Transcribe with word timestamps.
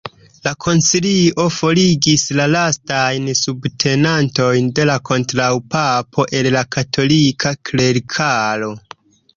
La 0.45 0.51
koncilio 0.65 1.43
forigis 1.55 2.23
la 2.39 2.47
lastajn 2.53 3.27
subtenantojn 3.43 4.73
de 4.81 4.89
la 4.93 4.97
kontraŭpapo 5.11 6.27
el 6.41 6.51
la 6.59 6.67
katolika 6.79 7.55
klerikaro. 7.71 8.75